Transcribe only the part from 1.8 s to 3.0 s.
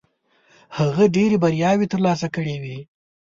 ترلاسه کړې وې.